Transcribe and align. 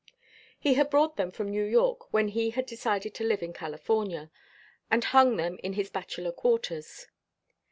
He 0.59 0.73
had 0.73 0.89
brought 0.89 1.15
them 1.15 1.29
from 1.29 1.51
New 1.51 1.61
York 1.63 2.11
when 2.11 2.29
he 2.29 2.49
had 2.49 2.65
decided 2.65 3.13
to 3.13 3.23
live 3.23 3.43
in 3.43 3.53
California, 3.53 4.31
and 4.89 5.03
hung 5.03 5.37
them 5.37 5.59
in 5.61 5.73
his 5.73 5.91
bachelor 5.91 6.31
quarters. 6.31 7.05